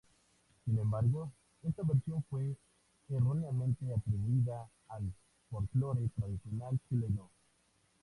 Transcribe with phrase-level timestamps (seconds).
[0.65, 1.31] Sin embargo,
[1.61, 2.57] esta versión fue
[3.07, 5.13] erróneamente atribuida al
[5.51, 7.29] folklore tradicional chileno.